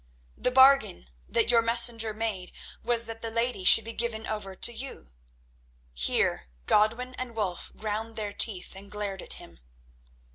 [0.35, 2.51] The bargain that your messenger made
[2.81, 5.11] was that the lady should be given over to you—"
[5.93, 9.59] Here Godwin and Wulf ground their teeth and glared at him.